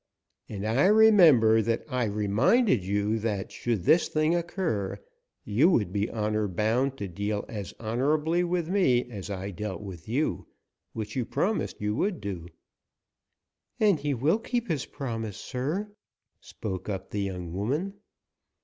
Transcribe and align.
"And 0.49 0.65
I 0.65 0.87
remember 0.87 1.61
that 1.61 1.83
I 1.87 2.05
reminded 2.05 2.83
you 2.83 3.19
that 3.19 3.51
should 3.51 3.83
this 3.83 4.07
thing 4.07 4.33
occur, 4.33 4.97
you 5.45 5.69
would 5.69 5.93
be 5.93 6.09
honor 6.09 6.47
bound 6.47 6.97
to 6.97 7.07
deal 7.07 7.45
as 7.47 7.71
honorably 7.79 8.43
with 8.43 8.67
me 8.67 9.07
as 9.11 9.29
I 9.29 9.51
dealt 9.51 9.83
with 9.83 10.09
you, 10.09 10.47
which 10.93 11.15
you 11.15 11.23
promised 11.23 11.81
you 11.81 11.93
would 11.97 12.19
do." 12.19 12.47
"And 13.79 13.99
he 13.99 14.15
will 14.15 14.39
keep 14.39 14.67
his 14.69 14.87
promise, 14.87 15.37
sir," 15.37 15.91
spoke 16.39 16.89
up 16.89 17.11
the 17.11 17.21
young 17.21 17.53
woman. 17.53 17.93